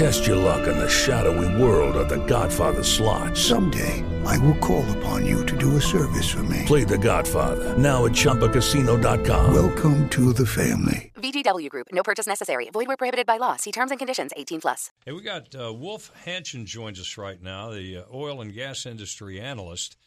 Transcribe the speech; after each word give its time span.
Test 0.00 0.26
your 0.26 0.36
luck 0.36 0.66
in 0.66 0.78
the 0.78 0.88
shadowy 0.88 1.62
world 1.62 1.94
of 1.94 2.08
The 2.08 2.24
Godfather 2.24 2.82
slot. 2.82 3.36
Someday, 3.36 4.02
I 4.24 4.38
will 4.38 4.54
call 4.54 4.90
upon 4.96 5.26
you 5.26 5.44
to 5.44 5.58
do 5.58 5.76
a 5.76 5.80
service 5.82 6.26
for 6.26 6.42
me. 6.44 6.62
Play 6.64 6.84
The 6.84 6.96
Godfather 6.96 7.76
now 7.76 8.06
at 8.06 8.12
ChumbaCasino.com. 8.12 9.52
Welcome 9.52 10.08
to 10.08 10.32
the 10.32 10.46
family. 10.46 11.12
VGW 11.16 11.68
Group. 11.68 11.88
No 11.92 12.02
purchase 12.02 12.26
necessary. 12.26 12.70
Void 12.70 12.88
where 12.88 12.96
prohibited 12.96 13.26
by 13.26 13.36
law. 13.36 13.56
See 13.56 13.72
terms 13.72 13.90
and 13.90 14.00
conditions. 14.00 14.30
18 14.34 14.62
plus. 14.62 14.90
Hey, 15.04 15.12
we 15.12 15.20
got 15.20 15.54
uh, 15.54 15.70
Wolf 15.70 16.10
Hanschen 16.24 16.64
joins 16.64 16.98
us 16.98 17.18
right 17.18 17.42
now, 17.42 17.68
the 17.68 17.98
uh, 17.98 18.04
oil 18.10 18.40
and 18.40 18.54
gas 18.54 18.86
industry 18.86 19.38
analyst, 19.38 19.98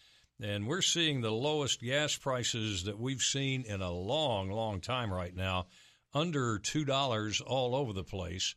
and 0.41 0.65
we're 0.65 0.81
seeing 0.81 1.21
the 1.21 1.29
lowest 1.31 1.79
gas 1.79 2.17
prices 2.17 2.85
that 2.85 2.97
we've 2.97 3.21
seen 3.21 3.63
in 3.67 3.83
a 3.83 3.91
long, 3.91 4.49
long 4.49 4.81
time 4.81 5.13
right 5.13 5.35
now, 5.35 5.67
under 6.15 6.57
two 6.57 6.83
dollars 6.83 7.41
all 7.41 7.75
over 7.75 7.93
the 7.93 8.03
place. 8.03 8.55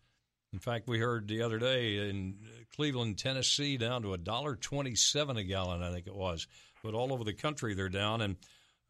In 0.53 0.59
fact, 0.59 0.89
we 0.89 0.99
heard 0.99 1.29
the 1.29 1.43
other 1.43 1.59
day 1.59 2.09
in 2.09 2.37
Cleveland, 2.75 3.19
Tennessee, 3.19 3.77
down 3.77 4.03
to 4.03 4.15
a 4.15 4.19
dollar 4.19 4.57
twenty-seven 4.57 5.37
a 5.37 5.45
gallon, 5.45 5.83
I 5.83 5.93
think 5.93 6.07
it 6.07 6.15
was. 6.15 6.47
But 6.83 6.95
all 6.95 7.13
over 7.13 7.25
the 7.25 7.35
country, 7.35 7.75
they're 7.75 7.89
down. 7.89 8.21
And 8.23 8.37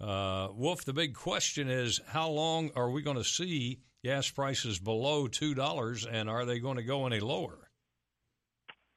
uh, 0.01 0.49
Wolf, 0.53 0.85
the 0.85 0.93
big 0.93 1.15
question 1.15 1.69
is, 1.69 2.01
how 2.07 2.29
long 2.29 2.71
are 2.77 2.91
we 2.91 3.03
going 3.03 3.17
to 3.17 3.25
see 3.25 3.81
gas 4.05 4.31
prices 4.31 4.79
below 4.79 5.27
two 5.27 5.55
dollars, 5.55 6.07
and 6.07 6.29
are 6.29 6.45
they 6.45 6.59
going 6.59 6.77
to 6.77 6.83
go 6.83 7.07
any 7.07 7.21
lower? 7.21 7.59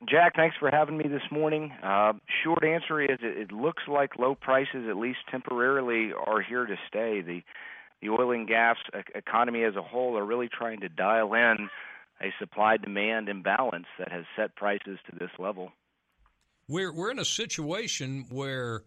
Jack, 0.07 0.35
thanks 0.35 0.55
for 0.59 0.69
having 0.71 0.97
me 0.97 1.05
this 1.09 1.29
morning. 1.31 1.71
Uh, 1.83 2.13
short 2.43 2.63
answer 2.63 3.01
is 3.01 3.19
it, 3.21 3.37
it 3.37 3.51
looks 3.51 3.83
like 3.87 4.17
low 4.17 4.35
prices, 4.35 4.87
at 4.89 4.95
least 4.95 5.19
temporarily, 5.29 6.11
are 6.13 6.41
here 6.41 6.65
to 6.65 6.75
stay. 6.87 7.21
The 7.21 7.41
the 8.01 8.09
oil 8.09 8.31
and 8.31 8.47
gas 8.47 8.77
economy 9.13 9.63
as 9.63 9.75
a 9.75 9.81
whole 9.81 10.17
are 10.17 10.25
really 10.25 10.47
trying 10.47 10.79
to 10.81 10.89
dial 10.89 11.33
in 11.33 11.69
a 12.21 12.33
supply 12.39 12.77
demand 12.77 13.29
imbalance 13.29 13.87
that 13.97 14.11
has 14.11 14.25
set 14.35 14.55
prices 14.55 14.99
to 15.09 15.17
this 15.19 15.31
level. 15.39 15.71
We're 16.67 16.93
we're 16.93 17.11
in 17.11 17.19
a 17.19 17.25
situation 17.25 18.25
where 18.29 18.83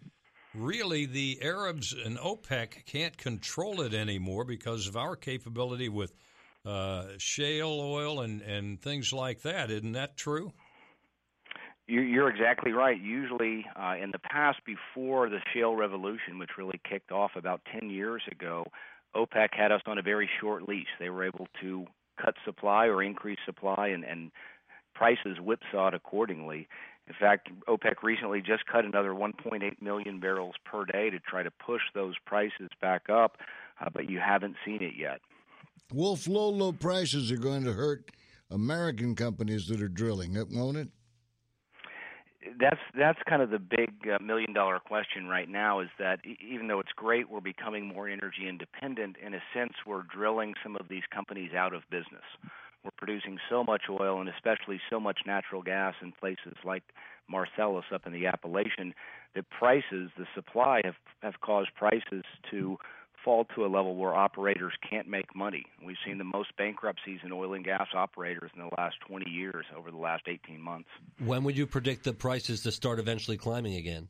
really 0.54 1.06
the 1.06 1.38
Arabs 1.42 1.92
and 1.92 2.18
OPEC 2.18 2.84
can't 2.86 3.16
control 3.16 3.80
it 3.80 3.94
anymore 3.94 4.44
because 4.44 4.86
of 4.86 4.96
our 4.96 5.16
capability 5.16 5.88
with 5.88 6.14
uh, 6.64 7.06
shale 7.18 7.80
oil 7.80 8.20
and, 8.20 8.42
and 8.42 8.80
things 8.80 9.12
like 9.12 9.42
that. 9.42 9.70
Isn't 9.70 9.92
that 9.92 10.16
true? 10.16 10.52
You're 11.88 12.30
exactly 12.30 12.72
right. 12.72 12.98
Usually, 12.98 13.66
uh, 13.76 13.96
in 14.00 14.12
the 14.12 14.20
past, 14.20 14.60
before 14.64 15.28
the 15.28 15.40
shale 15.52 15.74
revolution, 15.74 16.38
which 16.38 16.50
really 16.56 16.80
kicked 16.88 17.10
off 17.10 17.32
about 17.34 17.60
10 17.78 17.90
years 17.90 18.22
ago, 18.30 18.64
OPEC 19.16 19.48
had 19.52 19.72
us 19.72 19.82
on 19.86 19.98
a 19.98 20.02
very 20.02 20.30
short 20.40 20.68
leash. 20.68 20.86
They 21.00 21.10
were 21.10 21.24
able 21.24 21.48
to 21.60 21.86
cut 22.22 22.34
supply 22.44 22.86
or 22.86 23.02
increase 23.02 23.38
supply, 23.44 23.88
and, 23.88 24.04
and 24.04 24.30
prices 24.94 25.38
whipsawed 25.38 25.94
accordingly. 25.94 26.68
In 27.08 27.14
fact, 27.18 27.50
OPEC 27.68 28.02
recently 28.02 28.40
just 28.40 28.66
cut 28.66 28.84
another 28.84 29.10
1.8 29.10 29.82
million 29.82 30.20
barrels 30.20 30.54
per 30.64 30.84
day 30.84 31.10
to 31.10 31.18
try 31.18 31.42
to 31.42 31.50
push 31.50 31.82
those 31.94 32.14
prices 32.24 32.70
back 32.80 33.08
up, 33.10 33.38
uh, 33.80 33.90
but 33.92 34.08
you 34.08 34.20
haven't 34.20 34.56
seen 34.64 34.82
it 34.82 34.94
yet. 34.96 35.20
Wolf, 35.92 36.26
low, 36.28 36.48
low 36.48 36.72
prices 36.72 37.30
are 37.32 37.36
going 37.36 37.64
to 37.64 37.72
hurt 37.72 38.10
American 38.50 39.14
companies 39.14 39.66
that 39.66 39.82
are 39.82 39.88
drilling, 39.88 40.36
won't 40.50 40.76
it? 40.76 40.88
That's 42.60 42.80
that's 42.96 43.18
kind 43.28 43.42
of 43.42 43.50
the 43.50 43.58
big 43.58 43.90
uh, 44.08 44.22
million 44.22 44.52
dollar 44.52 44.78
question 44.78 45.26
right 45.26 45.48
now 45.48 45.80
is 45.80 45.88
that 45.98 46.20
even 46.24 46.68
though 46.68 46.80
it's 46.80 46.92
great 46.94 47.30
we're 47.30 47.40
becoming 47.40 47.86
more 47.86 48.08
energy 48.08 48.48
independent. 48.48 49.16
In 49.24 49.34
a 49.34 49.42
sense 49.54 49.72
we're 49.86 50.02
drilling 50.02 50.54
some 50.62 50.76
of 50.76 50.88
these 50.88 51.02
companies 51.12 51.52
out 51.54 51.74
of 51.74 51.82
business. 51.90 52.24
We're 52.84 52.90
producing 52.96 53.38
so 53.48 53.62
much 53.62 53.82
oil 53.88 54.20
and 54.20 54.28
especially 54.28 54.80
so 54.90 54.98
much 54.98 55.20
natural 55.24 55.62
gas 55.62 55.94
in 56.02 56.12
places 56.12 56.56
like 56.64 56.82
Marcellus 57.28 57.84
up 57.94 58.06
in 58.06 58.12
the 58.12 58.26
Appalachian 58.26 58.94
that 59.34 59.48
prices 59.50 60.10
the 60.18 60.26
supply 60.34 60.80
have 60.84 60.96
have 61.22 61.40
caused 61.40 61.74
prices 61.74 62.24
to 62.50 62.76
fall 63.24 63.46
to 63.54 63.64
a 63.64 63.68
level 63.68 63.96
where 63.96 64.14
operators 64.14 64.72
can't 64.88 65.08
make 65.08 65.34
money. 65.34 65.64
We've 65.84 65.96
seen 66.04 66.18
the 66.18 66.24
most 66.24 66.56
bankruptcies 66.56 67.20
in 67.24 67.32
oil 67.32 67.54
and 67.54 67.64
gas 67.64 67.88
operators 67.94 68.50
in 68.54 68.62
the 68.62 68.70
last 68.78 68.96
20 69.06 69.30
years 69.30 69.64
over 69.76 69.90
the 69.90 69.96
last 69.96 70.24
18 70.26 70.60
months. 70.60 70.88
When 71.18 71.44
would 71.44 71.56
you 71.56 71.66
predict 71.66 72.04
the 72.04 72.12
prices 72.12 72.62
to 72.62 72.72
start 72.72 72.98
eventually 72.98 73.36
climbing 73.36 73.74
again? 73.74 74.08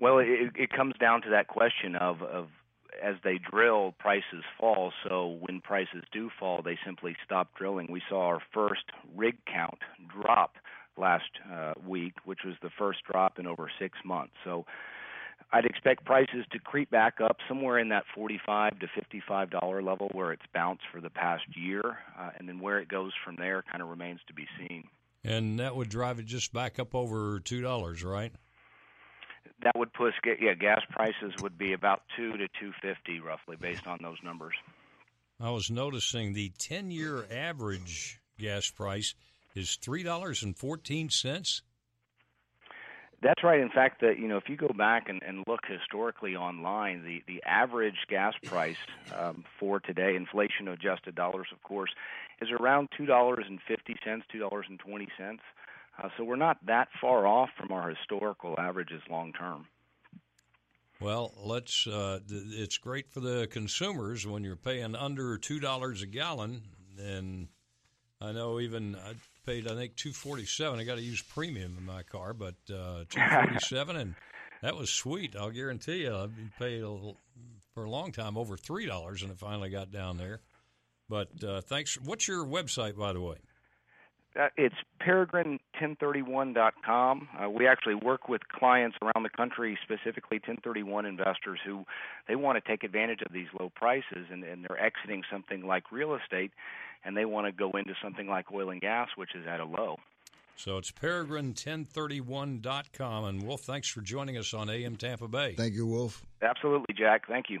Well, 0.00 0.18
it, 0.18 0.52
it 0.54 0.70
comes 0.70 0.94
down 1.00 1.22
to 1.22 1.30
that 1.30 1.48
question 1.48 1.96
of, 1.96 2.22
of 2.22 2.48
as 3.02 3.16
they 3.24 3.38
drill, 3.38 3.94
prices 3.98 4.44
fall. 4.58 4.92
So 5.08 5.38
when 5.40 5.60
prices 5.60 6.04
do 6.12 6.30
fall, 6.38 6.62
they 6.62 6.78
simply 6.84 7.16
stop 7.24 7.54
drilling. 7.56 7.88
We 7.90 8.02
saw 8.08 8.26
our 8.26 8.40
first 8.52 8.84
rig 9.16 9.36
count 9.46 9.78
drop 10.08 10.56
last 10.96 11.30
uh, 11.52 11.74
week, 11.86 12.14
which 12.24 12.40
was 12.44 12.54
the 12.62 12.70
first 12.76 13.00
drop 13.10 13.38
in 13.38 13.46
over 13.46 13.70
six 13.78 13.98
months. 14.04 14.32
So 14.44 14.66
I'd 15.50 15.64
expect 15.64 16.04
prices 16.04 16.44
to 16.52 16.58
creep 16.58 16.90
back 16.90 17.20
up 17.22 17.38
somewhere 17.48 17.78
in 17.78 17.88
that 17.88 18.04
$45-$55 18.16 19.82
level 19.82 20.10
where 20.12 20.32
it's 20.32 20.42
bounced 20.52 20.82
for 20.92 21.00
the 21.00 21.08
past 21.08 21.44
year. 21.56 21.98
Uh, 22.18 22.30
and 22.38 22.46
then 22.48 22.60
where 22.60 22.78
it 22.80 22.88
goes 22.88 23.12
from 23.24 23.36
there 23.36 23.64
kind 23.70 23.82
of 23.82 23.88
remains 23.88 24.20
to 24.28 24.34
be 24.34 24.46
seen. 24.58 24.84
And 25.24 25.58
that 25.58 25.74
would 25.74 25.88
drive 25.88 26.18
it 26.18 26.26
just 26.26 26.52
back 26.52 26.78
up 26.78 26.94
over 26.94 27.40
$2, 27.40 28.04
right? 28.04 28.32
That 29.62 29.76
would 29.76 29.92
push, 29.92 30.14
yeah, 30.40 30.54
gas 30.54 30.82
prices 30.90 31.32
would 31.40 31.56
be 31.56 31.72
about 31.72 32.02
2 32.16 32.32
to 32.32 32.48
250 32.60 33.20
roughly 33.20 33.56
based 33.56 33.86
on 33.86 33.98
those 34.02 34.18
numbers. 34.22 34.54
I 35.40 35.50
was 35.50 35.70
noticing 35.70 36.34
the 36.34 36.52
10 36.58 36.90
year 36.90 37.24
average 37.30 38.20
gas 38.38 38.70
price 38.70 39.14
is 39.54 39.78
$3.14. 39.82 41.62
That's 43.20 43.42
right. 43.42 43.60
In 43.60 43.70
fact, 43.70 44.00
that 44.02 44.18
you 44.18 44.28
know, 44.28 44.36
if 44.36 44.48
you 44.48 44.56
go 44.56 44.68
back 44.68 45.08
and, 45.08 45.22
and 45.24 45.42
look 45.48 45.60
historically 45.66 46.36
online, 46.36 47.02
the 47.04 47.22
the 47.26 47.42
average 47.44 48.06
gas 48.08 48.34
price 48.44 48.76
um, 49.16 49.44
for 49.58 49.80
today, 49.80 50.14
inflation 50.14 50.68
adjusted 50.68 51.14
dollars, 51.14 51.48
of 51.52 51.62
course, 51.62 51.90
is 52.40 52.48
around 52.60 52.88
two 52.96 53.06
dollars 53.06 53.44
and 53.48 53.58
fifty 53.66 53.96
cents, 54.04 54.24
two 54.30 54.38
dollars 54.38 54.66
and 54.68 54.78
twenty 54.78 55.08
cents. 55.18 55.42
Uh, 56.00 56.08
so 56.16 56.22
we're 56.22 56.36
not 56.36 56.64
that 56.66 56.88
far 57.00 57.26
off 57.26 57.50
from 57.58 57.72
our 57.72 57.88
historical 57.88 58.54
averages 58.56 59.02
long 59.10 59.32
term. 59.32 59.66
Well, 61.00 61.32
let's. 61.36 61.86
Uh, 61.86 62.20
it's 62.28 62.78
great 62.78 63.10
for 63.10 63.20
the 63.20 63.48
consumers 63.48 64.26
when 64.26 64.44
you're 64.44 64.56
paying 64.56 64.94
under 64.94 65.38
two 65.38 65.58
dollars 65.58 66.02
a 66.02 66.06
gallon, 66.06 66.62
and 66.98 67.48
I 68.20 68.32
know 68.32 68.60
even 68.60 68.96
I 68.96 69.14
paid 69.46 69.68
I 69.68 69.74
think 69.74 69.96
two 69.96 70.12
forty 70.12 70.44
seven. 70.44 70.80
I 70.80 70.84
got 70.84 70.96
to 70.96 71.02
use 71.02 71.22
premium 71.22 71.76
in 71.78 71.86
my 71.86 72.02
car, 72.02 72.32
but 72.32 72.54
uh, 72.72 73.04
two 73.08 73.20
forty 73.20 73.58
seven, 73.60 73.96
and 73.96 74.14
that 74.62 74.76
was 74.76 74.90
sweet. 74.90 75.36
I'll 75.36 75.50
guarantee 75.50 76.02
you, 76.02 76.16
I've 76.16 76.34
been 76.34 76.52
paid 76.58 76.82
a 76.82 76.88
little, 76.88 77.16
for 77.74 77.84
a 77.84 77.90
long 77.90 78.12
time 78.12 78.36
over 78.36 78.56
three 78.56 78.86
dollars, 78.86 79.22
and 79.22 79.30
it 79.30 79.38
finally 79.38 79.70
got 79.70 79.92
down 79.92 80.18
there. 80.18 80.40
But 81.08 81.42
uh, 81.42 81.60
thanks. 81.60 81.98
What's 82.00 82.28
your 82.28 82.44
website, 82.44 82.96
by 82.96 83.12
the 83.12 83.20
way? 83.20 83.36
Uh, 84.38 84.48
it's 84.56 84.76
peregrine1031.com. 85.04 87.28
Uh, 87.42 87.50
we 87.50 87.66
actually 87.66 87.96
work 87.96 88.28
with 88.28 88.40
clients 88.48 88.96
around 89.02 89.24
the 89.24 89.30
country, 89.30 89.76
specifically 89.82 90.36
1031 90.36 91.06
investors 91.06 91.58
who 91.66 91.84
they 92.28 92.36
want 92.36 92.62
to 92.62 92.70
take 92.70 92.84
advantage 92.84 93.20
of 93.26 93.32
these 93.32 93.48
low 93.58 93.72
prices 93.74 94.28
and, 94.30 94.44
and 94.44 94.64
they're 94.64 94.80
exiting 94.80 95.24
something 95.30 95.66
like 95.66 95.90
real 95.90 96.14
estate 96.14 96.52
and 97.04 97.16
they 97.16 97.24
want 97.24 97.46
to 97.46 97.52
go 97.52 97.72
into 97.72 97.94
something 98.02 98.28
like 98.28 98.52
oil 98.52 98.70
and 98.70 98.80
gas, 98.80 99.08
which 99.16 99.34
is 99.34 99.44
at 99.48 99.58
a 99.60 99.64
low. 99.64 99.96
So 100.54 100.78
it's 100.78 100.92
peregrine1031.com. 100.92 103.24
And 103.24 103.42
Wolf, 103.42 103.62
thanks 103.62 103.88
for 103.88 104.02
joining 104.02 104.36
us 104.36 104.54
on 104.54 104.70
AM 104.70 104.94
Tampa 104.96 105.26
Bay. 105.28 105.54
Thank 105.54 105.74
you, 105.74 105.86
Wolf. 105.86 106.24
Absolutely, 106.42 106.94
Jack. 106.96 107.28
Thank 107.28 107.46
you. 107.48 107.60